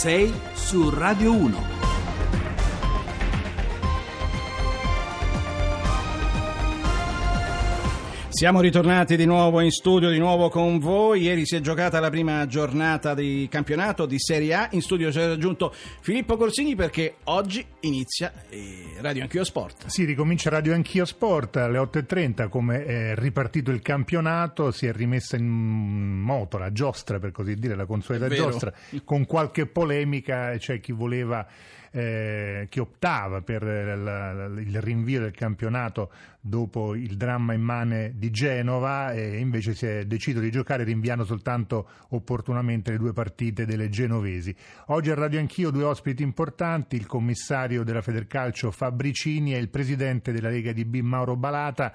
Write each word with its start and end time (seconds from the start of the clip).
6 0.00 0.32
su 0.56 0.90
Radio 0.90 1.30
1. 1.32 1.79
Siamo 8.40 8.62
ritornati 8.62 9.18
di 9.18 9.26
nuovo 9.26 9.60
in 9.60 9.70
studio, 9.70 10.08
di 10.08 10.16
nuovo 10.16 10.48
con 10.48 10.78
voi. 10.78 11.24
Ieri 11.24 11.44
si 11.44 11.56
è 11.56 11.60
giocata 11.60 12.00
la 12.00 12.08
prima 12.08 12.46
giornata 12.46 13.12
di 13.12 13.46
campionato 13.50 14.06
di 14.06 14.18
Serie 14.18 14.54
A. 14.54 14.68
In 14.70 14.80
studio 14.80 15.12
ci 15.12 15.18
è 15.18 15.26
raggiunto 15.26 15.74
Filippo 16.00 16.38
Corsini 16.38 16.74
perché 16.74 17.16
oggi 17.24 17.62
inizia 17.80 18.32
eh, 18.48 18.94
Radio 19.02 19.24
Anch'io 19.24 19.44
Sport. 19.44 19.88
Sì, 19.88 20.04
ricomincia 20.04 20.48
Radio 20.48 20.72
Anch'io 20.72 21.04
Sport 21.04 21.58
alle 21.58 21.76
8.30 21.80 22.48
come 22.48 22.86
è 22.86 23.14
ripartito 23.14 23.72
il 23.72 23.82
campionato, 23.82 24.70
si 24.70 24.86
è 24.86 24.92
rimessa 24.94 25.36
in 25.36 25.46
moto 25.46 26.56
la 26.56 26.72
giostra, 26.72 27.18
per 27.18 27.32
così 27.32 27.56
dire, 27.56 27.76
la 27.76 27.84
consueta 27.84 28.26
giostra, 28.30 28.72
con 29.04 29.26
qualche 29.26 29.66
polemica, 29.66 30.56
c'è 30.56 30.80
chi 30.80 30.92
voleva 30.92 31.46
eh, 31.90 32.66
che 32.68 32.80
optava 32.80 33.42
per 33.42 33.62
la, 33.62 34.44
il 34.56 34.80
rinvio 34.80 35.20
del 35.20 35.32
campionato 35.32 36.10
dopo 36.40 36.94
il 36.94 37.16
dramma 37.16 37.52
immane 37.52 38.12
di 38.14 38.30
Genova 38.30 39.12
e 39.12 39.38
invece 39.38 39.74
si 39.74 39.86
è 39.86 40.06
deciso 40.06 40.40
di 40.40 40.50
giocare 40.50 40.84
rinviando 40.84 41.24
soltanto 41.24 41.88
opportunamente 42.10 42.90
le 42.92 42.96
due 42.96 43.12
partite 43.12 43.66
delle 43.66 43.90
genovesi. 43.90 44.54
Oggi 44.86 45.10
a 45.10 45.14
Radio 45.14 45.38
Anch'io 45.38 45.70
due 45.70 45.84
ospiti 45.84 46.22
importanti, 46.22 46.96
il 46.96 47.06
commissario 47.06 47.84
della 47.84 48.00
Federcalcio 48.00 48.70
Fabricini 48.70 49.54
e 49.54 49.58
il 49.58 49.68
presidente 49.68 50.32
della 50.32 50.48
Lega 50.48 50.72
di 50.72 50.84
B 50.84 51.00
Mauro 51.00 51.36
Balata. 51.36 51.92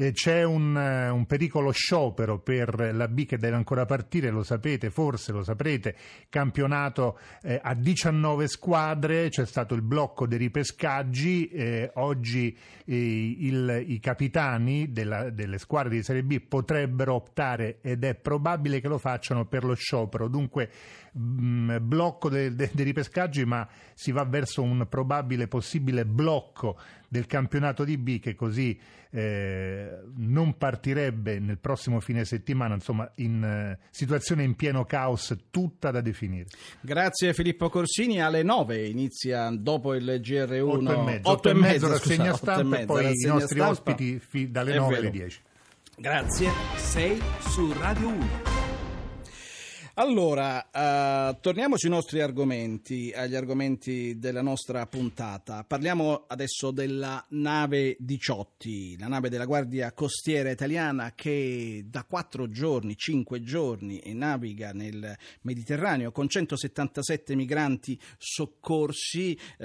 Eh, 0.00 0.12
c'è 0.12 0.44
un, 0.44 0.76
uh, 0.76 1.12
un, 1.12 1.26
pericolo 1.26 1.72
sciopero 1.72 2.38
per 2.38 2.94
la 2.94 3.08
B 3.08 3.26
che 3.26 3.36
deve 3.36 3.56
ancora 3.56 3.84
partire, 3.84 4.30
lo 4.30 4.44
sapete, 4.44 4.90
forse 4.90 5.32
lo 5.32 5.42
saprete, 5.42 5.96
campionato 6.28 7.18
eh, 7.42 7.58
a 7.60 7.74
19 7.74 8.46
squadre, 8.46 9.28
c'è 9.38 9.46
stato 9.46 9.76
il 9.76 9.82
blocco 9.82 10.26
dei 10.26 10.36
ripescaggi, 10.36 11.48
eh, 11.48 11.92
oggi 11.94 12.56
eh, 12.84 13.36
il, 13.38 13.84
i 13.86 14.00
capitani 14.00 14.90
della, 14.90 15.30
delle 15.30 15.58
squadre 15.58 15.94
di 15.94 16.02
Serie 16.02 16.24
B 16.24 16.40
potrebbero 16.40 17.14
optare 17.14 17.78
ed 17.80 18.02
è 18.02 18.16
probabile 18.16 18.80
che 18.80 18.88
lo 18.88 18.98
facciano 18.98 19.46
per 19.46 19.62
lo 19.62 19.74
sciopero. 19.74 20.26
Dunque 20.26 20.70
mh, 21.12 21.20
mm, 21.20 21.76
blocco 21.80 22.28
dei 22.28 22.54
de, 22.54 22.70
de 22.72 22.82
ripescaggi, 22.82 23.44
ma 23.44 23.66
si 23.94 24.12
va 24.12 24.24
verso 24.24 24.62
un 24.62 24.86
probabile 24.88 25.48
possibile 25.48 26.04
blocco 26.04 26.78
del 27.08 27.26
campionato 27.26 27.84
di 27.84 27.96
B 27.96 28.20
che 28.20 28.34
così 28.34 28.78
eh, 29.10 30.00
non 30.16 30.58
partirebbe 30.58 31.38
nel 31.38 31.58
prossimo 31.58 32.00
fine 32.00 32.24
settimana, 32.24 32.74
insomma 32.74 33.10
in 33.16 33.42
eh, 33.42 33.78
situazione 33.90 34.42
in 34.42 34.54
pieno 34.54 34.84
caos 34.84 35.34
tutta 35.50 35.90
da 35.90 36.00
definire. 36.00 36.46
Grazie 36.80 37.32
Filippo 37.32 37.70
Corsini, 37.70 38.22
alle 38.22 38.42
9 38.42 38.86
inizia 38.86 39.50
dopo 39.50 39.94
il 39.94 40.20
GR1 40.22 40.60
8 40.60 40.92
e 40.92 41.02
mezzo, 41.04 41.30
8 41.30 41.54
mezzo 41.54 41.88
rassegna 41.88 42.34
stampa 42.34 42.78
e 42.80 42.84
poi 42.84 43.12
i 43.12 43.26
nostri 43.26 43.56
stampa. 43.56 43.70
ospiti 43.70 44.18
fi, 44.18 44.50
dalle 44.50 44.74
9 44.74 44.96
alle 44.96 45.10
10. 45.10 45.40
Grazie. 45.96 46.50
6 46.76 47.22
su 47.40 47.72
Radio 47.72 48.08
1. 48.08 48.47
Allora, 50.00 50.68
uh, 50.70 51.40
torniamo 51.40 51.76
sui 51.76 51.90
nostri 51.90 52.20
argomenti, 52.20 53.12
agli 53.12 53.34
argomenti 53.34 54.16
della 54.16 54.42
nostra 54.42 54.86
puntata. 54.86 55.64
Parliamo 55.64 56.26
adesso 56.28 56.70
della 56.70 57.26
nave 57.30 57.96
Diciotti, 57.98 58.96
la 58.96 59.08
nave 59.08 59.28
della 59.28 59.44
Guardia 59.44 59.90
Costiera 59.90 60.50
Italiana 60.50 61.14
che 61.16 61.86
da 61.86 62.04
quattro 62.04 62.48
giorni, 62.48 62.96
cinque 62.96 63.42
giorni 63.42 64.00
naviga 64.14 64.70
nel 64.70 65.16
Mediterraneo 65.40 66.12
con 66.12 66.28
177 66.28 67.34
migranti 67.34 67.98
soccorsi. 68.18 69.36
Uh, 69.58 69.64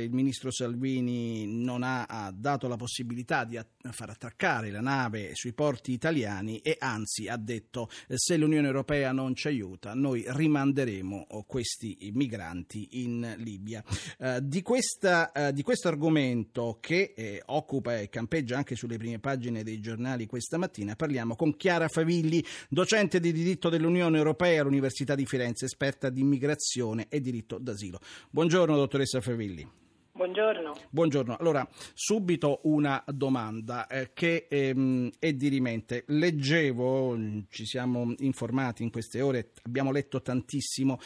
il 0.00 0.12
ministro 0.12 0.50
Salvini 0.50 1.46
non 1.46 1.82
ha, 1.82 2.06
ha 2.06 2.32
dato 2.34 2.68
la 2.68 2.76
possibilità 2.76 3.44
di 3.44 3.58
att- 3.58 3.86
far 3.90 4.08
attraccare 4.08 4.70
la 4.70 4.80
nave 4.80 5.34
sui 5.34 5.52
porti 5.52 5.92
italiani 5.92 6.60
e 6.60 6.76
anzi 6.78 7.28
ha 7.28 7.36
detto 7.36 7.90
se 8.14 8.38
l'Unione 8.38 8.66
Europea 8.66 9.12
non 9.12 9.34
ci 9.34 9.48
aiuta 9.48 9.56
aiuta, 9.58 9.94
noi 9.94 10.24
rimanderemo 10.26 11.26
oh, 11.30 11.42
questi 11.44 12.10
migranti 12.12 13.02
in 13.02 13.34
Libia. 13.38 13.82
Uh, 14.18 14.38
di, 14.40 14.62
questa, 14.62 15.32
uh, 15.34 15.52
di, 15.52 15.62
questo 15.62 15.88
argomento 15.88 16.78
che 16.80 17.12
eh, 17.16 17.42
occupa 17.46 17.98
e 17.98 18.08
campeggia 18.08 18.56
anche 18.56 18.76
sulle 18.76 18.96
prime 18.96 19.18
pagine 19.18 19.62
dei 19.62 19.80
giornali 19.80 20.26
questa 20.26 20.56
mattina 20.56 20.94
parliamo 20.94 21.34
con 21.34 21.56
Chiara 21.56 21.88
Favilli, 21.88 22.44
docente 22.68 23.20
di 23.20 23.32
diritto 23.32 23.68
dell'Unione 23.68 24.16
Europea 24.16 24.60
all'Università 24.60 25.14
di 25.14 25.26
Firenze, 25.26 25.64
esperta 25.64 26.08
di 26.08 26.20
immigrazione 26.20 27.06
e 27.08 27.20
diritto 27.20 27.58
d'asilo. 27.58 27.98
Buongiorno 28.30 28.76
dottoressa 28.76 29.20
Favilli. 29.20 29.87
Buongiorno. 30.18 30.74
Buongiorno. 30.90 31.36
Allora, 31.38 31.64
subito 31.94 32.58
una 32.64 33.04
domanda 33.06 33.86
eh, 33.86 34.10
che 34.12 34.48
ehm, 34.50 35.12
è 35.20 35.32
di 35.32 35.46
rimente. 35.46 36.02
Leggevo, 36.08 37.16
ci 37.48 37.64
siamo 37.64 38.12
informati 38.18 38.82
in 38.82 38.90
queste 38.90 39.20
ore, 39.20 39.52
abbiamo 39.62 39.92
letto 39.92 40.20
tantissimo 40.20 40.98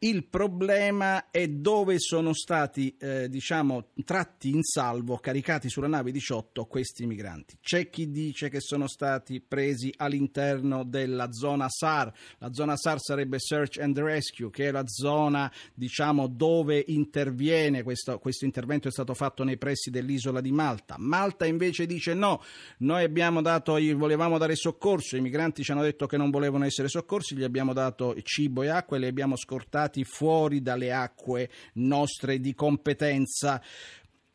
il 0.00 0.26
problema 0.26 1.28
è 1.30 1.48
dove 1.48 1.98
sono 1.98 2.32
stati, 2.32 2.96
eh, 3.00 3.28
diciamo, 3.28 3.88
tratti 4.04 4.50
in 4.50 4.62
salvo, 4.62 5.16
caricati 5.16 5.68
sulla 5.68 5.88
nave 5.88 6.12
18 6.12 6.66
questi 6.66 7.04
migranti. 7.04 7.58
C'è 7.60 7.90
chi 7.90 8.12
dice 8.12 8.48
che 8.48 8.60
sono 8.60 8.86
stati 8.86 9.40
presi 9.40 9.92
all'interno 9.96 10.84
della 10.84 11.32
zona 11.32 11.68
SAR. 11.68 12.12
La 12.38 12.52
zona 12.52 12.76
SAR 12.76 13.00
sarebbe 13.00 13.40
Search 13.40 13.78
and 13.78 13.98
Rescue, 13.98 14.50
che 14.50 14.68
è 14.68 14.70
la 14.70 14.86
zona, 14.86 15.50
diciamo, 15.74 16.28
dove 16.28 16.84
interviene 16.86 17.82
questo, 17.82 18.20
questo 18.20 18.44
intervento 18.44 18.86
è 18.86 18.92
stato 18.92 19.14
fatto 19.14 19.42
nei 19.42 19.58
pressi 19.58 19.90
dell'isola 19.90 20.40
di 20.40 20.52
Malta. 20.52 20.94
Malta 20.96 21.44
invece 21.44 21.86
dice 21.86 22.14
no, 22.14 22.40
noi 22.78 23.02
abbiamo 23.02 23.42
dato, 23.42 23.72
volevamo 23.96 24.38
dare 24.38 24.54
soccorso, 24.54 25.16
i 25.16 25.20
migranti 25.20 25.64
ci 25.64 25.72
hanno 25.72 25.82
detto 25.82 26.06
che 26.06 26.16
non 26.16 26.30
volevano 26.30 26.66
essere 26.66 26.86
soccorsi, 26.86 27.34
gli 27.34 27.42
abbiamo 27.42 27.72
dato 27.72 28.14
cibo 28.22 28.62
e 28.62 28.68
acqua 28.68 28.96
e 28.96 29.00
li 29.00 29.06
abbiamo 29.06 29.34
scortati 29.36 29.86
portati 29.88 30.04
fuori 30.04 30.60
dalle 30.60 30.92
acque 30.92 31.48
nostre 31.74 32.38
di 32.40 32.54
competenza. 32.54 33.60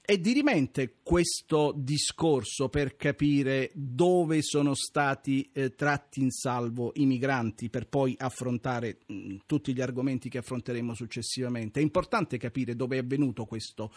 È 0.06 0.18
dirimente 0.18 0.96
questo 1.02 1.72
discorso 1.78 2.68
per 2.68 2.98
capire 2.98 3.70
dove 3.74 4.42
sono 4.42 4.74
stati 4.74 5.50
eh, 5.54 5.76
tratti 5.76 6.20
in 6.20 6.30
salvo 6.30 6.92
i 6.96 7.06
migranti 7.06 7.70
per 7.70 7.88
poi 7.88 8.14
affrontare 8.20 8.98
mh, 9.08 9.14
mm, 9.14 9.36
tutti 9.46 9.74
gli 9.74 9.80
argomenti 9.80 10.28
che 10.28 10.40
affronteremo 10.40 10.94
successivamente. 10.94 11.80
È 11.80 11.84
importante 11.84 12.38
capire 12.38 12.76
dove 12.76 12.98
è 12.98 13.00
avvenuto 13.00 13.46
questo, 13.46 13.92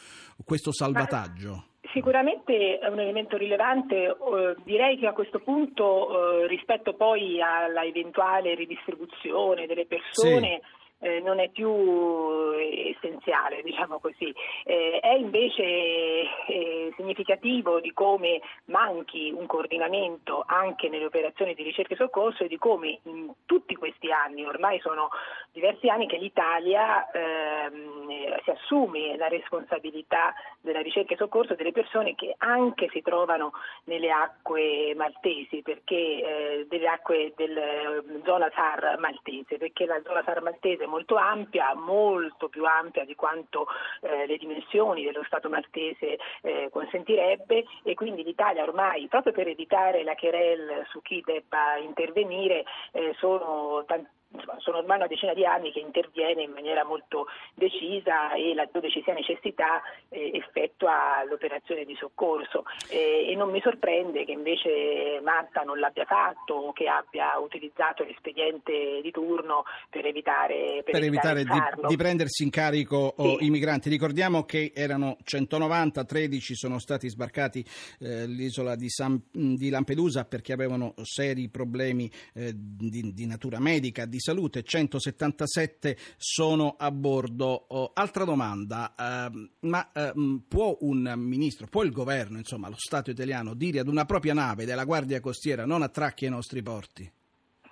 questo 0.45 0.73
salvataggio. 0.73 1.71
Sicuramente 1.93 2.79
è 2.79 2.89
un 2.89 3.01
elemento 3.01 3.37
rilevante, 3.37 3.97
eh, 4.05 4.57
direi 4.65 4.99
che 4.99 5.07
a 5.07 5.13
questo 5.13 5.41
punto 5.41 6.43
eh, 6.43 6.47
rispetto 6.47 6.95
poi 6.95 7.41
alla 7.41 7.83
eventuale 7.83 8.55
ridistribuzione 8.55 9.67
delle 9.67 9.87
persone 9.87 10.61
sì 10.63 10.85
eh, 10.99 11.21
non 11.21 11.41
è 11.41 11.49
più 11.51 11.71
eh, 11.71 12.95
essenziale, 12.97 13.63
diciamo 13.63 13.99
così. 13.99 14.33
Eh, 14.65 14.99
è 15.01 15.13
invece 15.13 15.63
eh, 15.63 16.93
significativo 16.97 17.81
di 17.81 17.93
come 17.93 18.41
manchi 18.67 19.33
un 19.35 19.47
coordinamento 19.47 20.45
anche 20.47 20.89
nelle 20.89 21.05
operazioni 21.05 21.55
di 21.55 21.63
ricerca 21.63 21.95
e 21.95 21.97
soccorso 21.97 22.45
e 22.45 22.49
di 22.49 22.59
come 22.59 22.99
in 23.05 23.33
tutti 23.45 23.75
questi 23.75 24.11
anni, 24.11 24.45
ormai 24.45 24.81
sono 24.81 25.11
diversi 25.53 25.89
anni 25.89 26.07
che 26.07 26.19
l'Italia 26.19 27.11
ehm, 27.11 28.41
si 28.43 28.51
assume 28.51 29.17
la 29.17 29.29
responsabilità 29.29 30.35
della 30.61 30.81
ricerca 30.81 31.15
e 31.15 31.17
soccorso 31.17 31.55
delle 31.55 31.73
persone 31.73 32.15
che 32.15 32.35
anche 32.39 32.89
si 32.91 33.03
trovano 33.03 33.53
nelle 33.85 34.11
acque 34.11 34.95
maltesi, 34.95 35.63
perché 35.63 35.95
eh, 35.95 36.67
delle 36.69 36.89
acque 36.89 37.33
della 37.37 38.03
zona 38.25 38.51
SAR 38.55 38.99
maltese, 38.99 39.59
perché 39.59 39.87
la 39.87 40.01
zona 40.05 40.23
SAR 40.25 40.43
maltese 40.43 40.86
molto 40.87 41.17
ampia, 41.17 41.75
molto 41.75 42.49
più 42.49 42.65
ampia 42.65 43.05
di 43.05 43.15
quanto 43.15 43.67
eh, 44.01 44.27
le 44.27 44.37
dimensioni 44.37 45.05
dello 45.05 45.25
Stato 45.25 45.49
maltese 45.49 46.19
eh, 46.43 46.69
consentirebbe. 46.71 47.65
E 47.83 47.95
quindi 47.95 48.23
l'Italia 48.23 48.63
ormai, 48.63 49.07
proprio 49.09 49.33
per 49.33 49.49
evitare 49.49 50.03
la 50.03 50.15
querel 50.15 50.87
su 50.91 51.01
chi 51.03 51.23
debba 51.25 51.77
intervenire, 51.77 52.65
eh, 52.93 53.15
sono 53.19 53.85
tanti 53.87 54.15
insomma, 54.37 54.59
sono 54.61 54.79
ormai 54.79 54.97
una 54.97 55.07
decina 55.07 55.35
di 55.35 55.45
anni 55.45 55.73
che 55.73 55.81
interviene 55.81 56.43
in 56.43 56.53
maniera 56.53 56.85
molto 56.85 57.27
decisa 57.55 58.33
e 58.35 58.55
laddove 58.55 58.91
ci 58.91 59.03
sia 59.03 59.15
necessità 59.15 59.83
eh, 60.09 60.31
effettua 60.35 61.25
l'operazione 61.29 61.85
di 61.85 61.97
soccorso 61.97 62.65
eh, 62.91 63.27
e 63.29 63.35
non 63.35 63.51
mi 63.51 63.61
sorprende 63.61 64.25
che 64.25 64.33
invece 64.33 65.21
Malta 65.23 65.63
non 65.63 65.79
l'abbia 65.79 66.05
fatto 66.05 66.55
o 66.55 66.73
che 66.73 66.89
abbia 66.89 67.39
utilizzato 67.39 68.05
l'espediente 68.05 69.01
di 69.03 69.11
turno 69.11 69.65
per 69.91 70.07
evitare, 70.07 70.83
per 70.85 70.93
per 70.93 71.03
evitare, 71.03 71.41
evitare 71.41 71.77
di, 71.81 71.87
di, 71.89 71.97
prendersi 71.97 72.43
in 72.43 72.51
carico 72.51 73.15
sì. 73.17 73.47
i 73.47 73.51
migranti. 73.51 73.89
Ricordiamo 73.89 74.45
che 74.45 74.73
erano 74.75 75.17
190, 75.23 76.05
13 76.05 76.55
sono 76.55 76.79
stati 76.79 77.09
sbarcati 77.09 77.65
eh, 78.01 78.27
di, 78.27 78.89
San, 78.89 79.21
di, 79.31 79.71
Lampedusa 79.71 80.25
perché 80.25 80.53
avevano 80.53 80.95
seri 81.03 81.49
problemi 81.49 82.11
eh, 82.35 82.53
di, 82.55 83.13
di 83.13 83.27
natura 83.27 83.59
medica, 83.59 84.07
di 84.07 84.21
salute, 84.27 84.65
177 84.65 85.97
sono 86.17 86.75
a 86.77 86.91
bordo. 86.91 87.67
Oh, 87.69 87.93
altra 87.95 88.25
domanda, 88.25 88.93
uh, 88.99 89.67
ma 89.69 89.89
uh, 89.95 90.43
può 90.49 90.77
un 90.81 91.15
ministro, 91.17 91.69
può 91.69 91.85
il 91.85 91.93
governo, 91.93 92.39
insomma 92.39 92.69
lo 92.69 92.75
Stato 92.77 93.11
italiano, 93.11 93.55
dire 93.55 93.79
ad 93.79 93.87
una 93.87 94.05
propria 94.05 94.35
nave 94.35 94.65
della 94.65 94.85
Guardia 94.85 95.21
Costiera 95.21 95.65
non 95.65 95.83
attracchi 95.83 96.25
ai 96.25 96.33
nostri 96.33 96.61
porti? 96.61 97.13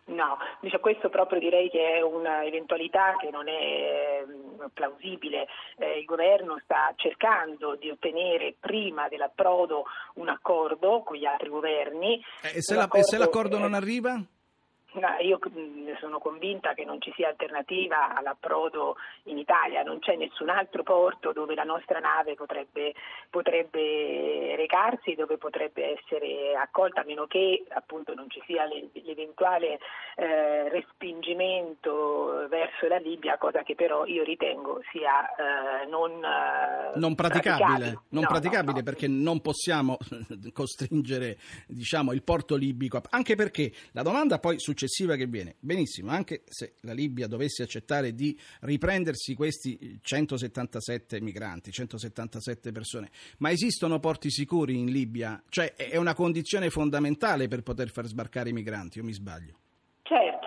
No, 0.07 0.37
Dice, 0.65 0.81
questo 0.81 1.11
proprio 1.11 1.39
direi 1.39 1.69
che 1.69 1.97
è 1.97 2.01
un'eventualità 2.01 3.17
che 3.19 3.29
non 3.31 3.49
è 3.49 4.25
mm, 4.27 4.69
plausibile. 4.73 5.47
Eh, 5.77 5.99
il 5.99 6.07
governo 6.07 6.59
sta 6.65 6.91
cercando 6.97 7.75
di 7.75 7.91
ottenere 7.91 8.55
prima 8.59 9.09
dell'approdo 9.09 9.85
un 10.15 10.31
accordo 10.31 11.03
con 11.03 11.17
gli 11.17 11.27
altri 11.27 11.51
governi. 11.51 12.15
Eh, 12.43 12.57
e, 12.57 12.63
se 12.63 12.75
la, 12.75 12.89
e 12.91 13.03
se 13.03 13.19
l'accordo 13.19 13.59
non 13.59 13.75
arriva? 13.75 14.19
No, 14.95 15.09
io 15.21 15.41
mm, 15.49 15.95
sono 15.99 16.21
convinta 16.21 16.73
che 16.73 16.85
non 16.85 17.01
ci 17.01 17.13
sia 17.17 17.29
alternativa 17.29 18.15
all'approdo 18.15 18.97
in 19.25 19.39
Italia, 19.39 19.83
non 19.83 19.99
c'è 19.99 20.15
nessun 20.15 20.51
altro 20.51 20.85
porto 20.85 21.33
dove 21.33 21.57
la 21.57 21.65
nostra 21.65 21.99
nave 21.99 22.37
potrebbe, 22.37 22.95
potrebbe 23.29 24.55
recarsi, 24.55 25.15
dove 25.15 25.37
potrebbe 25.37 25.99
essere 25.99 26.55
accolta, 26.55 27.01
a 27.01 27.05
meno 27.05 27.27
che 27.27 27.65
appunto 27.71 28.15
non 28.15 28.31
ci 28.31 28.41
sia 28.47 28.67
l'eventuale 28.67 29.81
eh, 30.15 30.69
respingimento 30.69 32.47
verso 32.49 32.87
la 32.87 32.99
Libia, 32.99 33.37
cosa 33.37 33.65
che 33.65 33.75
però 33.75 34.07
io 34.07 34.23
ritengo 34.23 34.81
sia 34.93 35.27
eh, 35.35 35.87
non, 35.87 36.13
eh, 36.23 36.93
non, 36.95 37.17
praticabile, 37.17 37.65
praticabile. 37.65 38.01
Non 38.11 38.23
no, 38.23 38.29
praticabile 38.29 38.79
no, 38.79 38.83
perché 38.85 39.09
non 39.09 39.41
possiamo 39.41 39.97
costringere 40.55 41.37
diciamo, 41.67 42.13
il 42.13 42.23
porto 42.23 42.55
libico, 42.55 43.01
anche 43.11 43.35
perché 43.35 43.73
la 43.91 44.03
domanda 44.03 44.39
poi 44.39 44.61
succede 44.61 44.83
successiva 44.85 45.17
che 45.17 45.27
viene. 45.27 45.57
Benissimo, 45.59 46.11
anche 46.11 46.43
se 46.47 46.75
la 46.81 46.93
Libia 46.93 47.27
dovesse 47.27 47.63
accettare 47.63 48.15
di 48.15 48.39
riprendersi 48.61 49.35
questi 49.35 49.99
177 50.01 51.21
migranti, 51.21 51.71
177 51.73 52.73
persone, 52.73 53.11
ma 53.39 53.51
esistono 53.51 53.99
porti 53.99 54.31
sicuri 54.31 54.79
in 54.79 54.87
Libia? 54.87 55.43
Cioè 55.49 55.75
è 55.75 55.97
una 55.97 56.15
condizione 56.15 56.71
fondamentale 56.71 57.49
per 57.49 57.63
poter 57.63 57.91
far 57.91 58.07
sbarcare 58.07 58.51
i 58.51 58.53
migranti, 58.53 59.01
o 59.01 59.05
mi 59.05 59.13
sbaglio? 59.13 59.64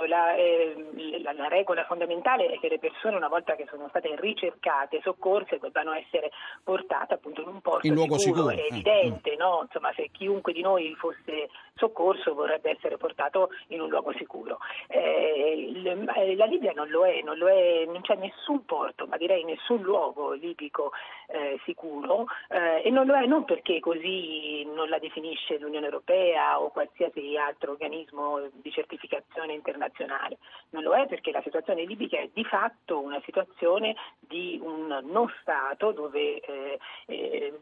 La, 0.07 0.35
eh, 0.35 0.75
la, 1.21 1.33
la, 1.33 1.47
regola 1.47 1.85
fondamentale 1.85 2.47
è 2.47 2.59
che 2.59 2.69
le 2.69 2.79
persone 2.79 3.15
una 3.15 3.27
volta 3.27 3.55
che 3.55 3.65
sono 3.69 3.87
state 3.89 4.15
ricercate, 4.17 5.01
soccorse, 5.01 5.59
debbano 5.59 5.93
essere 5.93 6.31
portate 6.63 7.15
appunto 7.15 7.41
in 7.41 7.47
un 7.47 7.61
porto 7.61 7.85
in 7.87 7.93
luogo 7.93 8.17
sicuro. 8.17 8.49
È 8.49 8.67
evidente, 8.69 9.33
mm. 9.33 9.39
no? 9.39 9.59
Insomma, 9.63 9.91
se 9.95 10.09
chiunque 10.11 10.53
di 10.53 10.61
noi 10.61 10.95
fosse 10.95 11.49
soccorso 11.75 12.33
vorrebbe 12.33 12.71
essere 12.71 12.97
portato 12.97 13.49
in 13.67 13.81
un 13.81 13.89
luogo 13.89 14.13
sicuro. 14.13 14.59
Eh, 14.87 15.71
eh, 15.83 16.35
la 16.35 16.45
Libia 16.45 16.71
non 16.73 16.89
lo 16.89 17.05
è, 17.05 17.21
non 17.21 17.37
lo 17.37 17.47
è, 17.47 17.85
non 17.85 18.01
c'è 18.01 18.15
nessun 18.15 18.65
porto, 18.65 19.05
ma 19.07 19.17
direi 19.17 19.43
nessun 19.43 19.81
luogo 19.81 20.31
libico 20.31 20.91
eh, 21.27 21.59
sicuro 21.65 22.25
eh, 22.49 22.81
e 22.83 22.89
non 22.89 23.05
lo 23.05 23.15
è 23.15 23.25
non 23.25 23.45
perché 23.45 23.79
così 23.79 24.65
non 24.65 24.89
la 24.89 24.99
definisce 24.99 25.59
l'Unione 25.59 25.85
Europea 25.85 26.59
o 26.59 26.69
qualsiasi 26.69 27.37
altro 27.37 27.71
organismo 27.71 28.39
di 28.51 28.71
certificazione 28.71 29.25
situazione 29.27 29.53
internazionale. 29.97 30.37
Non 30.69 30.83
lo 30.83 30.93
è 30.93 31.07
perché 31.07 31.31
la 31.31 31.41
situazione 31.43 31.85
libica 31.85 32.17
è 32.17 32.29
di 32.33 32.43
fatto 32.43 32.99
una 32.99 33.21
situazione 33.25 33.95
di 34.19 34.59
un 34.61 34.87
non 35.09 35.27
Stato 35.41 35.91
dove, 35.91 36.39
eh, 36.39 36.79
eh, 37.07 37.53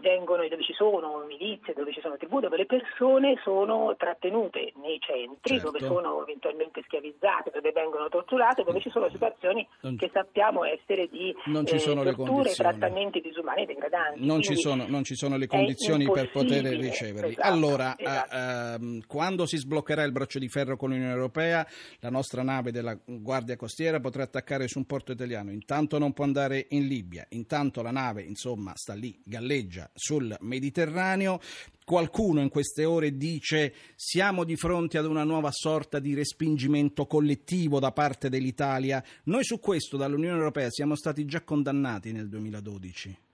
vengono, 0.00 0.46
dove 0.48 0.62
ci 0.62 0.72
sono 0.72 1.24
milizie, 1.26 1.74
dove 1.74 1.92
ci 1.92 2.00
sono 2.00 2.16
tribù, 2.16 2.40
dove 2.40 2.56
le 2.56 2.66
persone 2.66 3.38
sono 3.42 3.94
trattenute 3.96 4.72
nei 4.76 4.98
centri, 5.00 5.54
certo. 5.58 5.70
dove 5.70 5.84
sono 5.84 6.22
eventualmente 6.22 6.82
schiavizzate, 6.84 7.50
dove 7.52 7.72
vengono 7.72 8.08
torturate, 8.08 8.64
dove 8.64 8.80
ci 8.80 8.90
sono 8.90 9.10
situazioni 9.10 9.66
non, 9.82 9.96
che 9.96 10.10
sappiamo 10.12 10.64
essere 10.64 11.08
di 11.08 11.34
non 11.46 11.66
ci 11.66 11.78
sono 11.78 12.02
eh, 12.02 12.14
torture, 12.14 12.52
trattamenti 12.54 13.20
disumani 13.20 13.62
e 13.62 13.66
degradanti. 13.66 14.24
Non 14.24 14.42
ci, 14.42 14.56
sono, 14.56 14.86
non 14.88 15.04
ci, 15.04 15.14
sono, 15.14 15.36
le 15.36 15.46
condizioni 15.46 16.10
per 16.10 16.30
poter 16.30 16.64
riceverli. 16.64 17.32
Esatto, 17.32 17.46
allora, 17.46 17.94
esatto. 17.98 18.80
Uh, 18.80 18.86
uh, 18.86 19.00
quando 19.06 19.44
si 19.44 19.58
sbloccherà 19.58 20.02
il 20.02 20.12
braccio 20.12 20.38
di 20.38 20.48
ferro 20.48 20.76
con 20.76 20.90
l'Unione 20.90 21.12
Europea? 21.12 21.66
La 22.00 22.10
nostra 22.10 22.42
nave 22.42 22.72
della 22.72 22.98
Guardia 23.04 23.56
Costiera 23.56 24.00
potrà 24.00 24.22
attaccare 24.24 24.68
su 24.68 24.78
un 24.78 24.84
porto 24.86 25.12
italiano. 25.12 25.50
Intanto 25.50 25.98
non 25.98 26.12
può 26.12 26.24
andare 26.24 26.66
in 26.70 26.86
Libia, 26.86 27.26
intanto 27.30 27.82
la 27.82 27.90
nave, 27.90 28.22
insomma, 28.22 28.72
sta 28.74 28.94
lì, 28.94 29.18
galleggia 29.24 29.90
sul 29.94 30.36
Mediterraneo. 30.40 31.40
Qualcuno 31.84 32.40
in 32.40 32.48
queste 32.48 32.84
ore 32.84 33.16
dice 33.16 33.72
siamo 33.94 34.42
di 34.42 34.56
fronte 34.56 34.98
ad 34.98 35.06
una 35.06 35.22
nuova 35.22 35.50
sorta 35.52 36.00
di 36.00 36.14
respingimento 36.14 37.06
collettivo 37.06 37.78
da 37.78 37.92
parte 37.92 38.28
dell'Italia. 38.28 39.02
Noi 39.24 39.44
su 39.44 39.60
questo 39.60 39.96
dall'Unione 39.96 40.36
Europea 40.36 40.68
siamo 40.70 40.96
stati 40.96 41.24
già 41.24 41.42
condannati 41.42 42.10
nel 42.10 42.28
2012. 42.28 43.25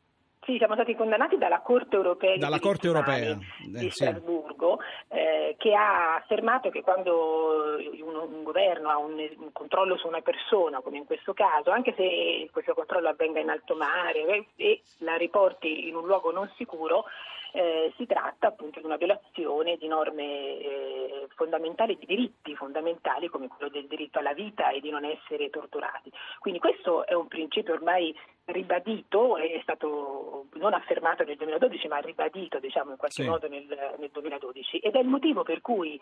Sì, 0.44 0.56
siamo 0.59 0.75
stati 0.75 0.97
condannati 0.97 1.39
dalla 1.39 1.61
Corte 1.61 1.94
europea, 1.94 2.37
dalla 2.37 2.59
Corte 2.59 2.89
europea. 2.89 3.39
di 3.65 3.87
eh, 3.87 3.91
Strasburgo, 3.91 4.81
sì. 5.09 5.15
eh, 5.17 5.55
che 5.56 5.73
ha 5.73 6.17
affermato 6.17 6.69
che 6.69 6.83
quando 6.83 7.77
un, 8.03 8.17
un 8.17 8.43
governo 8.43 8.89
ha 8.89 8.99
un, 8.99 9.12
un, 9.12 9.53
controllo 9.53 9.97
su 9.97 10.09
una 10.09 10.21
persona, 10.21 10.81
come 10.81 10.97
in 10.97 11.06
questo 11.06 11.33
caso, 11.33 11.71
anche 11.71 11.94
se 11.97 12.49
questo 12.50 12.75
controllo 12.75 13.09
avvenga 13.09 13.39
in 13.39 13.50
alto 13.50 13.77
mare 13.77 14.25
e, 14.27 14.47
e 14.56 14.83
la 14.99 15.15
riporti 15.15 15.87
in 15.87 15.94
un 15.94 16.06
luogo 16.06 16.33
non 16.33 16.50
sicuro, 16.56 17.05
eh, 17.52 17.93
si 17.96 18.06
tratta 18.06 18.49
appunto 18.49 18.81
di 18.81 18.87
una 18.87 18.96
violazione 18.96 19.76
di 19.76 19.87
norme 19.87 20.25
eh, 20.58 21.28
fondamentali, 21.34 21.96
di 21.99 22.06
diritti 22.06 22.56
fondamentali 22.56 23.28
come 23.28 23.49
quello 23.49 23.70
del 23.70 23.87
diritto 23.87 24.19
alla 24.19 24.32
vita 24.32 24.70
e 24.70 24.81
di 24.81 24.90
non 24.90 25.04
essere 25.04 25.50
torturati. 25.50 26.10
Quindi 26.38 26.58
questo 26.58 27.06
è 27.06 27.14
un 27.14 27.28
principio 27.28 27.75
ormai 27.75 28.14
ribadito, 28.46 29.37
è 29.37 29.60
stato 29.62 30.46
non 30.54 30.75
affermato 30.75 31.25
nel 31.25 31.37
2012 31.37 31.88
ma 31.88 31.99
ribadito 31.99 32.58
diciamo, 32.58 32.93
in 32.93 32.96
qualche 32.96 33.22
sì. 33.22 33.28
modo 33.28 33.49
nel, 33.49 33.66
nel 33.99 34.10
2012 34.10 34.78
ed 34.78 34.94
è 34.94 34.99
il 34.99 35.08
motivo 35.08 35.43
per 35.43 35.60
cui 35.60 36.00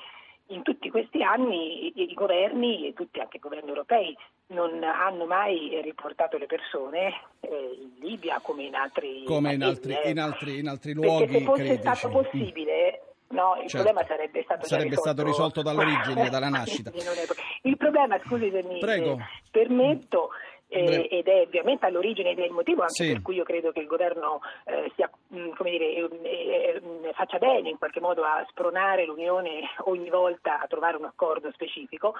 in 0.50 0.62
tutti 0.62 0.90
questi 0.90 1.22
anni 1.22 1.92
i, 1.94 2.14
governi, 2.14 2.88
e 2.88 2.92
tutti 2.92 3.20
anche 3.20 3.36
i 3.36 3.40
governi 3.40 3.68
europei, 3.68 4.16
non 4.48 4.82
hanno 4.82 5.26
mai 5.26 5.80
riportato 5.82 6.38
le 6.38 6.46
persone 6.46 7.12
eh, 7.40 7.78
in 7.80 7.90
Libia 8.00 8.40
come 8.42 8.64
in 8.64 8.74
altri, 8.74 9.24
come 9.24 9.54
in 9.54 9.62
altri, 9.62 9.96
in 10.04 10.18
altri, 10.18 10.58
in 10.58 10.68
altri 10.68 10.92
luoghi. 10.92 11.26
Perché 11.26 11.38
se 11.38 11.44
fosse 11.44 11.64
critici. 11.64 11.80
stato 11.80 12.08
possibile 12.08 13.02
No, 13.30 13.54
il 13.62 13.68
certo. 13.68 13.86
problema 13.86 14.04
sarebbe 14.08 14.42
stato, 14.42 14.66
sarebbe 14.66 14.88
risolto. 14.88 15.10
stato 15.10 15.28
risolto 15.28 15.62
dall'origine, 15.62 16.28
dalla 16.30 16.48
nascita. 16.50 16.90
Il 17.62 17.76
problema, 17.76 18.18
scusi 18.24 18.50
se 18.50 18.62
mi 18.64 18.78
Prego. 18.80 19.18
permetto, 19.52 20.30
eh, 20.70 21.08
ed 21.10 21.26
è 21.26 21.42
ovviamente 21.42 21.86
all'origine 21.86 22.34
del 22.34 22.50
motivo 22.50 22.82
anche 22.82 23.04
sì. 23.04 23.12
per 23.12 23.22
cui 23.22 23.34
io 23.34 23.44
credo 23.44 23.72
che 23.72 23.80
il 23.80 23.86
governo 23.86 24.40
eh, 24.64 24.90
sia, 24.94 25.10
mh, 25.28 25.38
mm, 25.38 25.50
dire, 25.62 25.94
eh, 25.94 26.08
eh, 26.22 27.12
faccia 27.12 27.38
bene 27.38 27.70
in 27.70 27.78
qualche 27.78 28.00
modo 28.00 28.22
a 28.22 28.44
spronare 28.48 29.04
l'Unione 29.04 29.62
ogni 29.84 30.08
volta 30.08 30.60
a 30.60 30.66
trovare 30.66 30.96
un 30.96 31.04
accordo 31.04 31.50
specifico, 31.52 32.14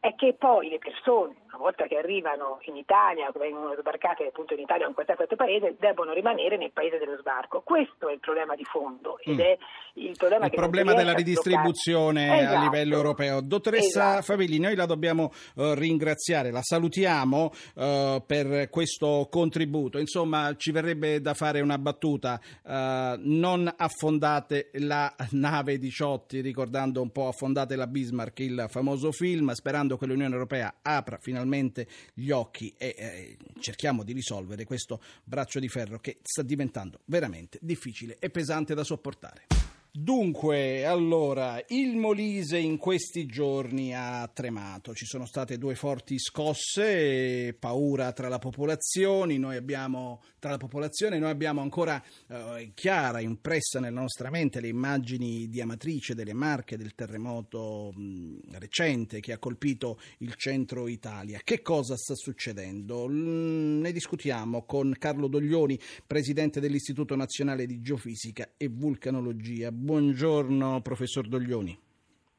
è 0.00 0.14
che 0.14 0.34
poi 0.38 0.70
le 0.70 0.78
persone, 0.78 1.34
una 1.48 1.58
volta 1.58 1.86
che 1.86 1.96
arrivano 1.96 2.58
in 2.62 2.76
Italia, 2.76 3.30
vengono 3.36 3.74
sbarcate 3.78 4.26
appunto 4.26 4.54
in 4.54 4.60
Italia 4.60 4.86
o 4.86 4.88
in 4.88 4.94
qualsiasi 4.94 5.20
altro 5.20 5.36
paese, 5.36 5.76
debbono 5.78 6.14
rimanere 6.14 6.56
nel 6.56 6.70
paese 6.72 6.96
dello 6.96 7.18
sbarco. 7.18 7.60
Questo 7.60 8.08
è 8.08 8.12
il 8.12 8.18
problema 8.18 8.54
di 8.54 8.64
fondo 8.64 9.18
ed 9.18 9.36
mm. 9.36 9.40
è 9.40 9.58
il 9.94 10.16
problema, 10.16 10.46
il 10.46 10.52
problema 10.52 10.94
della 10.94 11.12
ridistribuzione 11.12 12.40
esatto. 12.40 12.56
a 12.56 12.62
livello 12.62 12.96
europeo. 12.96 13.42
Dottoressa 13.42 14.08
esatto. 14.10 14.22
Favilli, 14.22 14.58
noi 14.58 14.74
la 14.74 14.86
dobbiamo 14.86 15.32
uh, 15.56 15.72
ringraziare, 15.74 16.50
la 16.50 16.62
salutiamo 16.62 17.52
uh, 17.74 18.22
per 18.24 18.70
questo 18.70 19.28
contributo. 19.30 19.98
Insomma, 19.98 20.54
ci 20.56 20.72
verrebbe 20.72 21.20
da 21.20 21.34
fare 21.34 21.60
una 21.60 21.76
battuta. 21.76 22.40
Uh, 22.62 23.18
non 23.18 23.70
affondate 23.76 24.70
la 24.74 25.14
nave 25.32 25.76
18, 25.76 26.40
ricordando 26.40 27.02
un 27.02 27.10
po' 27.10 27.28
affondate 27.28 27.76
la 27.76 27.86
Bismarck, 27.86 28.38
il 28.38 28.64
famoso 28.68 29.12
film, 29.12 29.50
sperando 29.52 29.89
sperando 29.90 29.96
che 29.96 30.06
l'Unione 30.06 30.34
Europea 30.34 30.74
apra 30.82 31.18
finalmente 31.18 31.86
gli 32.14 32.30
occhi 32.30 32.72
e 32.76 32.94
eh, 32.96 33.36
cerchiamo 33.58 34.04
di 34.04 34.12
risolvere 34.12 34.64
questo 34.64 35.00
braccio 35.24 35.58
di 35.58 35.68
ferro 35.68 35.98
che 35.98 36.18
sta 36.22 36.42
diventando 36.42 37.00
veramente 37.06 37.58
difficile 37.60 38.16
e 38.18 38.30
pesante 38.30 38.74
da 38.74 38.84
sopportare. 38.84 39.79
Dunque, 39.92 40.84
allora, 40.84 41.60
il 41.70 41.96
Molise 41.96 42.58
in 42.58 42.76
questi 42.76 43.26
giorni 43.26 43.92
ha 43.92 44.30
tremato, 44.32 44.94
ci 44.94 45.04
sono 45.04 45.26
state 45.26 45.58
due 45.58 45.74
forti 45.74 46.16
scosse, 46.16 47.56
paura 47.58 48.12
tra 48.12 48.28
la 48.28 48.38
popolazione, 48.38 49.36
noi 49.36 49.56
abbiamo, 49.56 50.22
popolazione, 50.38 51.18
noi 51.18 51.30
abbiamo 51.30 51.60
ancora 51.60 52.00
eh, 52.28 52.70
chiara, 52.72 53.18
impressa 53.18 53.80
nella 53.80 53.98
nostra 53.98 54.30
mente 54.30 54.60
le 54.60 54.68
immagini 54.68 55.48
di 55.48 55.60
Amatrice, 55.60 56.14
delle 56.14 56.34
Marche, 56.34 56.76
del 56.76 56.94
terremoto 56.94 57.92
mh, 57.92 58.58
recente 58.58 59.18
che 59.18 59.32
ha 59.32 59.38
colpito 59.38 59.98
il 60.18 60.34
centro 60.36 60.86
Italia. 60.86 61.40
Che 61.42 61.62
cosa 61.62 61.96
sta 61.96 62.14
succedendo? 62.14 63.08
L- 63.08 63.80
ne 63.80 63.90
discutiamo 63.90 64.64
con 64.64 64.94
Carlo 64.96 65.26
Doglioni, 65.26 65.76
presidente 66.06 66.60
dell'Istituto 66.60 67.16
Nazionale 67.16 67.66
di 67.66 67.80
Geofisica 67.80 68.50
e 68.56 68.68
Vulcanologia. 68.68 69.78
Buongiorno 69.82 70.82
professor 70.82 71.26
Doglioni. 71.26 71.74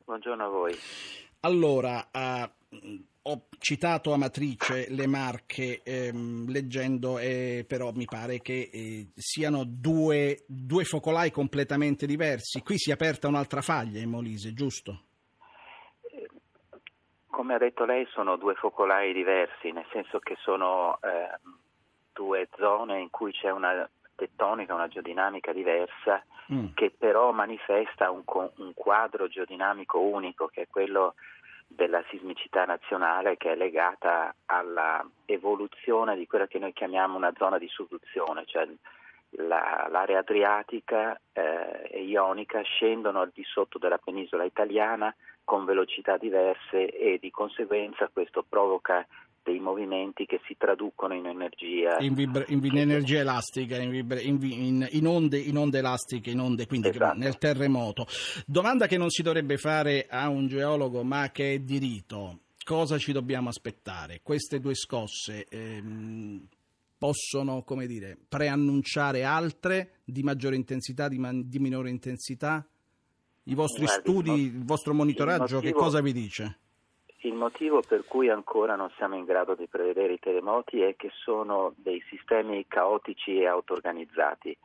Buongiorno 0.06 0.46
a 0.46 0.48
voi. 0.48 0.76
Allora, 1.40 2.08
uh, 2.14 2.48
ho 3.24 3.46
citato 3.58 4.14
Amatrice, 4.14 4.86
le 4.90 5.08
Marche, 5.08 5.82
ehm, 5.84 6.48
leggendo, 6.52 7.18
eh, 7.18 7.66
però 7.68 7.94
mi 7.94 8.06
pare 8.06 8.42
che 8.42 8.70
eh, 8.72 9.08
siano 9.16 9.64
due, 9.66 10.44
due, 10.46 10.84
focolai 10.84 11.32
completamente 11.32 12.06
diversi. 12.06 12.62
Qui 12.62 12.78
si 12.78 12.92
è 12.92 12.94
aperta 12.94 13.28
un'altra 13.28 13.62
faglia 13.62 14.00
in 14.00 14.12
Molise, 14.12 14.54
giusto? 14.54 15.02
Come 17.26 17.56
ha 17.56 17.58
detto 17.58 17.86
lei, 17.86 18.06
sono 18.12 18.36
due 18.36 18.54
focolai 18.54 19.14
diversi, 19.14 19.72
nel 19.72 19.88
senso 19.92 20.20
che 20.20 20.36
sono 20.42 21.00
eh, 21.02 21.40
due 22.14 22.48
zone 22.56 23.02
in 23.02 23.10
cui 23.10 23.32
c'è 23.32 23.50
una 23.50 23.90
tettonica, 24.22 24.76
una 24.76 24.88
geodinamica 24.88 25.52
diversa, 25.52 26.24
mm. 26.54 26.74
che 26.76 26.94
però 26.96 27.32
manifesta 27.32 28.12
un, 28.12 28.22
un 28.26 28.72
quadro 28.76 29.28
geodinamico 29.28 30.00
unico, 30.00 30.48
che 30.48 30.62
è 30.64 30.68
quello 30.68 31.16
della 31.68 32.04
sismicità 32.10 32.66
nazionale 32.66 33.38
che 33.38 33.54
è 33.54 33.56
legata 33.56 34.36
all'evoluzione 34.46 36.18
di 36.18 36.28
quella 36.28 36.46
che 36.46 36.60
noi 36.60 36.74
chiamiamo 36.74 37.16
una 37.16 37.34
zona 37.38 37.58
di 37.58 37.68
subduzione, 37.68 38.44
cioè 38.46 38.68
la, 39.48 39.88
l'area 39.90 40.20
adriatica 40.20 41.20
eh, 41.32 41.88
e 41.90 42.04
ionica 42.04 42.62
scendono 42.62 43.22
al 43.22 43.32
di 43.34 43.44
sotto 43.46 43.80
della 43.80 43.98
penisola 43.98 44.44
italiana 44.44 45.16
con 45.44 45.66
velocità 45.66 46.18
diverse 46.18 46.90
e 46.90 47.18
di 47.20 47.32
conseguenza 47.32 48.10
questo 48.12 48.46
provoca 48.48 49.08
dei 49.44 49.60
movimenti 49.60 50.26
che 50.26 50.40
si 50.46 50.56
traducono 50.58 51.14
in 51.16 51.26
energia. 51.26 51.98
In, 52.00 52.14
vibra- 52.14 52.46
in, 52.48 52.64
in 52.64 52.78
energia 52.78 53.20
elastica 53.20 53.78
in, 53.78 53.90
vibra- 53.90 54.20
in, 54.20 54.36
onde, 55.08 55.38
in, 55.38 55.58
onde, 55.58 55.80
elastiche 55.80 56.30
in 56.32 56.40
onde 56.40 56.68
quindi 56.68 56.90
esatto. 56.90 57.18
nel 57.18 57.38
terremoto. 57.38 58.06
Domanda 58.46 58.88
che 58.88 58.98
non 58.98 59.10
si 59.10 59.22
dovrebbe 59.22 59.58
fare 59.58 60.08
a 60.10 60.30
un 60.30 60.48
geologo 60.48 61.04
ma 61.04 61.32
che 61.32 61.54
è 61.54 61.60
di 61.60 61.78
rito. 61.78 62.40
Cosa 62.64 62.98
ci 62.98 63.12
dobbiamo 63.12 63.50
aspettare? 63.50 64.20
Queste 64.22 64.60
due 64.60 64.76
scosse 64.76 65.46
ehm, 65.50 66.48
possono 66.98 67.64
come 67.64 67.88
dire 67.88 68.16
preannunciare 68.30 69.24
altre 69.24 70.02
di 70.04 70.22
maggiore 70.22 70.56
intensità 70.56 71.08
di, 71.08 71.18
man- 71.18 71.48
di 71.48 71.58
minore 71.58 71.90
intensità? 71.90 72.66
I 73.46 73.56
vostri 73.56 73.86
Guardi, 73.86 74.02
studi 74.10 74.42
il 74.42 74.64
vostro 74.64 74.94
monitoraggio 74.94 75.56
motivo... 75.56 75.62
che 75.62 75.72
cosa 75.72 76.00
vi 76.00 76.14
dice? 76.14 76.60
Il 77.24 77.36
motivo 77.36 77.82
per 77.82 78.04
cui 78.06 78.30
ancora 78.30 78.76
non 78.76 78.90
siamo 78.98 79.16
in 79.16 79.26
grado 79.26 79.54
di 79.54 79.68
prevedere 79.68 80.14
i 80.14 80.20
terremoti 80.20 80.82
è 80.82 80.96
che 80.96 81.12
sono 81.14 81.72
dei 81.76 82.04
sistemi 82.10 82.66
caotici 82.68 83.40
e 83.40 83.46
auto-organizzati. 83.46 84.58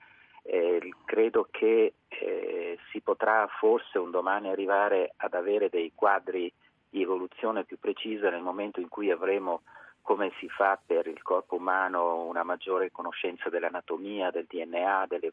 Eh, 0.42 0.94
credo 1.04 1.48
che 1.50 1.92
eh, 2.08 2.78
si 2.90 3.00
potrà 3.02 3.46
forse 3.58 3.98
un 3.98 4.10
domani 4.10 4.48
arrivare 4.48 5.12
ad 5.16 5.34
avere 5.34 5.68
dei 5.68 5.92
quadri 5.94 6.50
di 6.88 7.02
evoluzione 7.02 7.64
più 7.64 7.78
precisa 7.78 8.30
nel 8.30 8.40
momento 8.40 8.80
in 8.80 8.88
cui 8.88 9.10
avremo, 9.10 9.60
come 10.00 10.32
si 10.38 10.48
fa 10.48 10.80
per 10.82 11.08
il 11.08 11.20
corpo 11.20 11.56
umano, 11.56 12.24
una 12.24 12.42
maggiore 12.42 12.90
conoscenza 12.90 13.50
dell'anatomia, 13.50 14.30
del 14.30 14.46
DNA, 14.48 15.04
delle, 15.08 15.30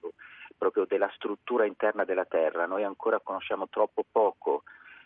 proprio 0.57 0.83
della 0.85 1.09
struttura 1.15 1.63
interna 1.63 2.03
della 2.03 2.25
Terra. 2.25 2.65
Noi 2.65 2.83
ancora 2.83 3.21
conosciamo 3.21 3.69
troppo 3.69 4.03
poco 4.11 4.63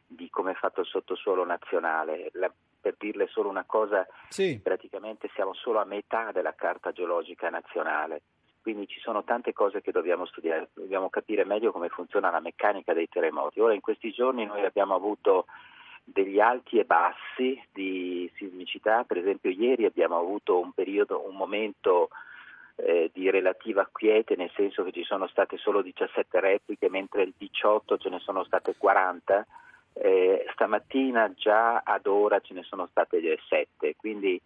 di 0.08 0.30
come 0.30 0.52
è 0.52 0.56
fatto 0.56 0.82
il 0.82 0.88
sottosuolo 0.88 1.46
nazionale. 1.46 2.30
La, 2.34 2.52
per 2.80 2.96
dirle 2.98 3.28
solo 3.28 3.50
una 3.50 3.66
cosa, 3.66 4.08
sì. 4.30 4.60
praticamente 4.64 5.30
siamo 5.34 5.54
solo 5.54 5.80
a 5.80 5.86
metà 5.86 6.32
della 6.32 6.56
carta 6.56 6.92
geologica 6.92 7.50
nazionale. 7.50 8.22
Quindi 8.62 8.88
ci 8.88 9.00
sono 9.00 9.24
tante 9.24 9.54
cose 9.54 9.82
che 9.82 9.92
dobbiamo 9.92 10.26
studiare, 10.26 10.70
dobbiamo 10.74 11.10
capire 11.10 11.46
meglio 11.46 11.72
come 11.72 11.90
funziona 11.90 12.30
la 12.30 12.40
meccanica 12.40 12.94
dei 12.94 13.08
terremoti. 13.10 13.60
Ora 13.60 13.74
in 13.74 13.82
questi 13.82 14.12
giorni 14.12 14.46
noi 14.46 14.64
abbiamo 14.64 14.96
avuto 14.96 15.46
degli 16.04 16.40
alti 16.40 16.80
e 16.80 16.86
bassi 16.86 17.62
di 17.74 18.32
sismicità, 18.36 19.04
per 19.04 19.18
esempio 19.18 19.52
ieri 19.52 19.86
abbiamo 19.86 20.18
avuto 20.18 20.58
un 20.58 20.72
periodo, 20.72 21.28
un 21.28 21.36
momento 21.36 22.10
eh, 22.76 23.10
di 23.14 23.30
relativa 23.30 23.88
quiete, 23.92 24.36
nel 24.36 24.52
senso 24.56 24.84
che 24.84 24.92
ci 24.92 25.04
sono 25.04 25.28
state 25.28 25.58
solo 25.58 25.82
17 25.82 26.40
repliche, 26.40 26.90
mentre 26.90 27.24
il 27.24 27.34
18 27.38 27.98
ce 27.98 28.10
ne 28.10 28.20
sono 28.20 28.46
state 28.46 28.76
40 28.78 29.46
eh, 30.02 30.46
stamattina 30.54 31.34
già 31.34 31.80
ad 31.80 32.06
ora 32.06 32.40
ce 32.40 32.54
ne 32.54 32.64
sono 32.64 32.88
state 32.88 33.20
sette, 33.48 33.96
quindi 33.96 34.40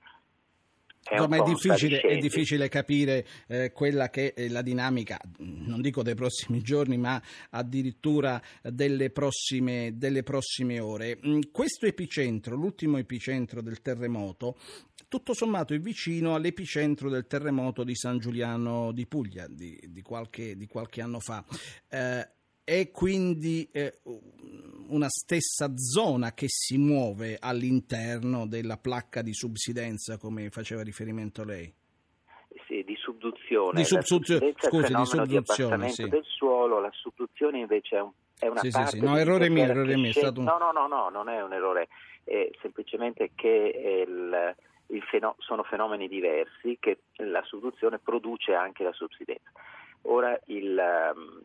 è, 1.03 1.15
è, 1.15 1.41
difficile, 1.43 2.00
è, 2.00 2.17
difficile, 2.17 2.70
capire 2.70 3.25
eh, 3.48 3.72
quella 3.72 4.10
che 4.10 4.34
è 4.34 4.48
la 4.50 4.62
dinamica, 4.62 5.20
non 5.39 5.81
dico 5.81 6.03
dei 6.03 6.13
prossimi 6.13 6.62
giorni, 6.63 6.98
ma 6.98 7.20
addirittura 7.50 8.39
delle 8.62 9.10
prossime, 9.10 9.93
delle 9.96 10.22
prossime 10.22 10.79
ore. 10.79 11.17
Mm, 11.25 11.39
questo 11.51 11.88
epicentro, 11.88 12.55
l'ultimo 12.55 12.98
epicentro 12.98 13.62
del 13.62 13.81
terremoto, 13.81 14.58
tutto 15.08 15.34
sommato 15.34 15.74
è 15.74 15.79
vicino 15.79 16.36
all'epicentro 16.36 17.10
del 17.10 17.25
terremoto 17.25 17.84
di 17.84 17.96
San 17.96 18.20
Giuliano 18.20 18.91
di 18.91 19.08
Puglia 19.08 19.48
di, 19.50 19.77
di, 19.88 20.01
qualche, 20.03 20.55
di 20.55 20.67
qualche, 20.67 21.01
anno 21.01 21.20
fa. 21.20 21.43
Eh, 21.89 22.29
è 22.72 22.90
quindi 22.90 23.68
eh, 23.74 24.00
una 24.88 25.10
stessa 25.10 25.75
zona 25.75 26.34
che 26.34 26.46
si 26.48 26.78
muove 26.78 27.38
all'interno 27.38 28.48
della 28.48 28.78
placca 28.78 29.22
di 29.22 29.34
subsidenza, 29.34 30.18
come 30.18 30.50
faceva 30.51 30.82
riferimento 30.82 31.44
lei? 31.44 31.70
Sì, 32.68 32.82
di 32.86 32.96
subduzione. 32.96 33.82
Di 33.82 33.84
subduzione, 33.84 34.54
scusi, 34.58 34.94
di 34.94 35.06
subduzione, 35.06 35.86
di 35.88 35.92
sì. 35.92 36.08
del 36.08 36.24
suolo, 36.24 36.80
la 36.80 36.92
subduzione 36.94 37.60
invece 37.60 37.98
è, 37.98 38.00
un, 38.00 38.12
è 38.40 38.48
una 38.48 38.62
sì, 38.62 38.70
parte... 38.70 38.92
Sì, 38.92 39.00
sì. 39.00 39.04
No, 39.04 39.18
errore 39.18 39.50
mio, 39.50 39.63
errore 39.63 39.98
mio. 39.98 40.13
Un... 40.16 40.44
No, 40.46 40.58
no, 40.58 40.72
no, 40.72 40.88
no, 40.88 41.10
non 41.10 41.28
è 41.28 41.44
un 41.44 41.51
errore, 41.51 41.90
è 42.24 42.50
semplicemente 42.62 43.32
che 43.36 44.06
il, 44.08 44.56
il 44.96 45.01
feno... 45.01 45.36
sono 45.40 45.63
fenomeni 45.63 46.08
diversi 46.08 46.78
che 46.80 47.00
la 47.18 47.44
subduzione 47.44 48.00
produce 48.00 48.54
anche 48.54 48.84
la 48.84 48.94
subsidenza. 48.94 49.51
Ora 50.04 50.40
il, 50.46 50.82
um, 51.13 51.40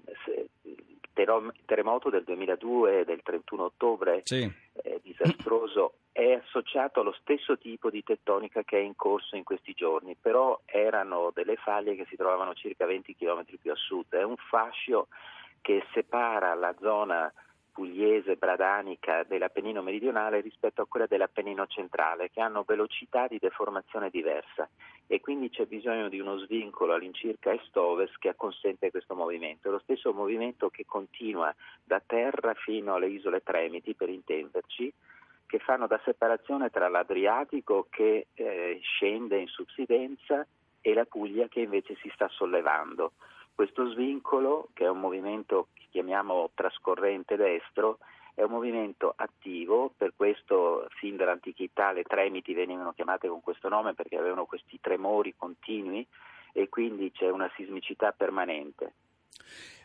terremoto 1.65 2.11
del 2.11 2.25
2002 2.25 3.05
del 3.05 3.23
31 3.23 3.65
ottobre 3.65 4.21
sì. 4.25 4.51
eh, 4.83 5.01
disastroso 5.03 5.95
è 6.13 6.33
associato 6.33 7.01
allo 7.01 7.15
stesso 7.21 7.59
tipo 7.59 7.91
di 7.91 8.03
tettonica 8.03 8.63
che 8.63 8.79
è 8.79 8.81
in 8.81 8.97
corso 8.97 9.37
in 9.37 9.45
questi 9.45 9.75
giorni, 9.75 10.17
però 10.19 10.61
erano 10.65 11.31
delle 11.35 11.57
faglie 11.57 11.95
che 11.95 12.07
si 12.09 12.17
trovavano 12.17 12.55
circa 12.55 12.87
20 12.87 13.17
km 13.17 13.45
più 13.61 13.71
a 13.71 13.77
sud, 13.77 14.15
è 14.15 14.23
un 14.23 14.37
fascio 14.37 15.09
che 15.61 15.85
separa 15.93 16.55
la 16.55 16.75
zona 16.81 17.33
pugliese, 17.77 18.37
bradanica 18.37 19.23
dell'Appennino 19.25 19.83
meridionale 19.83 20.41
rispetto 20.41 20.81
a 20.81 20.87
quella 20.87 21.05
dell'Appennino 21.05 21.67
centrale, 21.67 22.31
che 22.31 22.41
hanno 22.41 22.65
velocità 22.67 23.27
di 23.27 23.37
deformazione 23.39 24.09
diversa 24.09 24.67
e 25.07 25.21
quindi 25.21 25.51
c'è 25.51 25.67
bisogno 25.67 26.09
di 26.09 26.19
uno 26.19 26.39
svincolo 26.39 26.95
all'incirca 26.95 27.53
est-ovest 27.53 28.17
che 28.19 28.35
consente 28.35 28.91
questo 28.91 29.15
movimento. 29.15 29.71
Lo 29.71 29.79
stesso 29.81 30.15
movimento 30.15 30.71
che 30.71 30.87
continua 30.87 31.55
da 31.85 32.01
terra 32.05 32.55
fino 32.55 32.95
alle 32.95 33.09
isole 33.09 33.43
Tremiti, 33.43 33.95
per 33.95 34.09
intenderci, 34.09 34.91
che 35.45 35.59
fanno 35.59 35.87
da 35.87 36.01
separazione 36.03 36.71
tra 36.71 36.89
l'Adriatico 36.89 37.89
che 37.91 38.29
eh, 38.33 38.79
scende 38.81 39.37
in 39.37 39.49
subsidenza 39.49 40.47
e 40.81 40.95
la 40.95 41.05
Puglia 41.05 41.47
che 41.49 41.61
invece 41.61 41.95
si 41.97 42.11
sta 42.15 42.27
sollevando. 42.29 43.13
Questo 43.55 43.91
svincolo, 43.91 44.69
che 44.73 44.85
è 44.85 44.89
un 44.89 45.01
movimento 45.01 45.69
chiamiamo 45.97 46.51
trascorrente 46.53 47.37
destro, 47.37 48.01
è 48.35 48.43
un 48.43 48.51
movimento 48.51 49.15
attivo, 49.17 49.91
per 49.97 50.13
questo 50.15 50.87
fin 50.91 51.17
dall'antichità 51.17 51.93
le 51.93 52.03
tremiti 52.03 52.53
venivano 52.53 52.93
chiamate 52.93 53.29
con 53.29 53.41
questo 53.41 53.71
nome 53.71 53.95
perché 53.95 54.19
avevano 54.19 54.45
questi 54.45 54.79
tremori 54.79 55.35
continui 55.35 56.07
e 56.53 56.69
quindi 56.69 57.11
c'è 57.13 57.31
una 57.31 57.51
sismicità 57.57 58.13
permanente. 58.13 58.93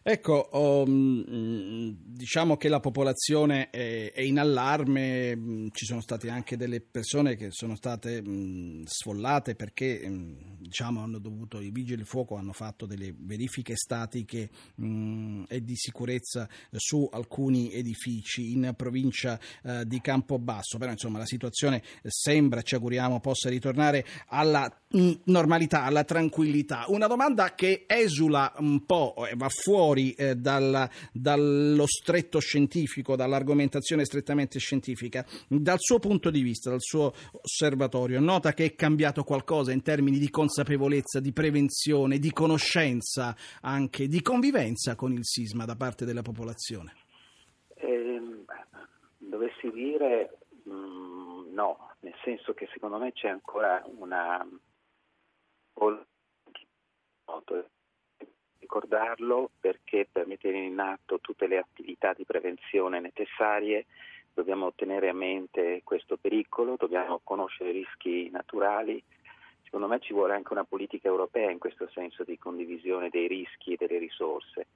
Ecco, 0.03 0.50
um, 0.53 1.96
diciamo 2.03 2.58
che 2.58 2.70
la 2.70 2.79
popolazione 2.79 3.70
è, 3.70 4.12
è, 4.12 4.22
in 4.22 4.39
allarme, 4.39 5.36
mm, 5.36 5.67
ci 5.74 5.86
sono 5.86 6.01
state 6.01 6.27
anche 6.27 6.58
delle 6.58 6.81
persone 6.81 7.36
che 7.36 7.50
sono 7.51 7.75
state 7.75 8.20
mm, 8.20 8.81
sfollate 8.86 9.53
perché 9.53 10.01
mm, 10.03 10.34
diciamo, 10.58 11.03
hanno 11.03 11.20
dovuto, 11.20 11.60
i 11.60 11.70
vigili 11.70 11.98
del 11.98 12.08
fuoco 12.08 12.36
hanno 12.36 12.51
fatto 12.51 12.88
delle 12.88 13.13
verifiche 13.15 13.75
statiche 13.75 14.50
e 15.48 15.63
di 15.63 15.75
sicurezza 15.75 16.50
su 16.72 17.08
alcuni 17.12 17.72
edifici 17.72 18.53
in 18.53 18.74
provincia 18.75 19.39
uh, 19.62 19.84
di 19.84 20.01
Campobasso, 20.01 20.79
però 20.79 20.89
insomma 20.89 21.20
la 21.20 21.27
situazione 21.27 21.84
sembra, 22.08 22.63
ci 22.63 22.74
auguriamo, 22.74 23.20
possa 23.20 23.50
ritornare 23.50 24.03
alla 24.29 24.67
normalità, 25.25 25.84
alla 25.84 26.03
tranquillità. 26.03 26.86
Una 26.88 27.05
domanda 27.05 27.53
che 27.53 27.84
esula 27.86 28.51
un 28.58 28.84
po', 28.86 29.13
va 29.36 29.50
fuori 29.50 29.91
fuori 29.92 30.14
eh, 30.14 30.36
dalla, 30.36 30.90
dallo 31.12 31.86
stretto 31.86 32.40
scientifico, 32.40 33.16
dall'argomentazione 33.16 34.06
strettamente 34.06 34.58
scientifica, 34.58 35.26
dal 35.48 35.80
suo 35.80 36.00
punto 36.00 36.30
di 36.30 36.42
vista, 36.42 36.70
dal 36.70 36.82
suo 36.82 37.12
osservatorio, 37.32 38.22
nota 38.22 38.54
che 38.54 38.66
è 38.66 38.76
cambiato 38.76 39.24
qualcosa 39.24 39.74
in 39.74 39.82
termini 39.82 40.18
di 40.18 40.30
consapevolezza, 40.30 41.20
di 41.20 41.34
prevenzione, 41.34 42.20
di 42.20 42.32
conoscenza, 42.32 43.36
anche 43.62 44.08
di 44.08 44.22
convivenza 44.22 44.96
con 44.96 45.12
il 45.12 45.26
sisma 45.26 45.66
da 45.66 45.76
parte 45.76 46.06
della 46.06 46.22
popolazione? 46.22 46.94
Eh, 47.76 48.22
dovessi 49.18 49.70
dire, 49.72 50.38
mh, 50.64 50.72
mm, 50.72 51.54
no, 51.54 51.90
nel 52.00 52.16
senso 52.24 52.54
che 52.54 52.70
secondo 52.72 52.98
me 52.98 53.12
c'è 53.12 53.28
ancora 53.28 53.84
una 53.98 54.46
ricordarlo 58.72 59.51
perché 59.60 60.08
per 60.10 60.25
mettere 60.28 60.58
in 60.58 60.80
atto 60.80 61.20
tutte 61.20 61.46
le 61.48 61.58
attività 61.58 62.13
di 62.13 62.24
prevenzione 62.24 63.01
necessarie 63.01 63.86
dobbiamo 64.34 64.72
tenere 64.74 65.10
a 65.10 65.13
mente 65.13 65.82
questo 65.84 66.16
pericolo, 66.16 66.75
dobbiamo 66.78 67.20
conoscere 67.22 67.72
i 67.72 67.74
rischi 67.74 68.30
naturali. 68.30 69.04
Secondo 69.63 69.88
me 69.88 70.00
ci 70.00 70.13
vuole 70.13 70.36
anche 70.36 70.54
una 70.54 70.63
politica 70.63 71.10
europea 71.10 71.50
in 71.50 71.60
questo 71.60 71.90
senso 71.94 72.24
di 72.24 72.38
condivisione 72.38 73.10
dei 73.10 73.28
rischi 73.28 73.74
e 73.74 73.78
delle 73.78 74.00
risorse. 74.00 74.68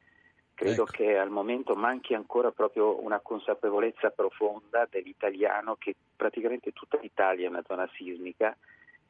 Credo 0.54 0.84
ecco. 0.84 0.92
che 0.92 1.18
al 1.18 1.30
momento 1.30 1.74
manchi 1.76 2.14
ancora 2.14 2.52
proprio 2.52 3.02
una 3.02 3.20
consapevolezza 3.22 4.10
profonda 4.10 4.86
dell'italiano 4.90 5.76
che 5.78 5.96
praticamente 6.14 6.74
tutta 6.74 6.98
l'Italia 7.02 7.46
è 7.46 7.50
una 7.50 7.64
zona 7.66 7.90
sismica 7.94 8.56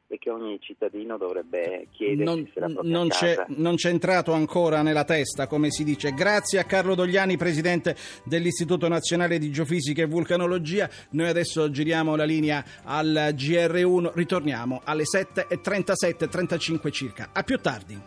e 0.08 0.18
che 0.18 0.30
ogni 0.30 0.58
cittadino 0.60 1.16
dovrebbe 1.16 1.88
chiedersi 1.90 2.24
non, 2.24 2.50
se 2.52 2.60
la 2.60 2.68
non 2.82 3.08
c'è, 3.08 3.44
non 3.48 3.74
c'è 3.74 3.90
entrato 3.90 4.32
ancora 4.32 4.82
nella 4.82 5.04
testa, 5.04 5.46
come 5.46 5.70
si 5.70 5.84
dice. 5.84 6.12
Grazie 6.12 6.58
a 6.58 6.64
Carlo 6.64 6.94
Dogliani, 6.94 7.36
presidente 7.36 7.96
dell'Istituto 8.24 8.88
Nazionale 8.88 9.38
di 9.38 9.50
Geofisica 9.50 10.02
e 10.02 10.06
Vulcanologia. 10.06 10.88
Noi 11.10 11.28
adesso 11.28 11.70
giriamo 11.70 12.14
la 12.14 12.24
linea 12.24 12.64
al 12.84 13.32
GR1, 13.34 14.12
ritorniamo 14.14 14.80
alle 14.84 15.04
7.37, 15.04 16.28
35 16.28 16.90
circa. 16.90 17.30
A 17.32 17.42
più 17.42 17.58
tardi. 17.58 17.98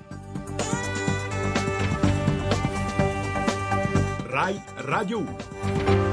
RAI 4.27 4.61
Radio 4.75 5.19
1 5.19 6.08